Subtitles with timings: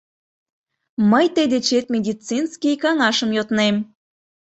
[1.11, 3.75] —Мый тый дечет медицинский каҥашым йоднем.